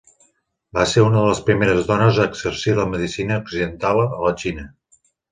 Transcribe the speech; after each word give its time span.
Va 0.75 0.85
ser 0.91 1.01
una 1.07 1.17
de 1.17 1.25
les 1.31 1.41
primeres 1.49 1.83
dones 1.91 2.17
a 2.17 2.25
exercir 2.29 2.73
la 2.79 2.85
medicina 2.93 3.37
occidental 3.43 4.01
a 4.05 4.07
la 4.23 4.33
Xina. 4.45 4.65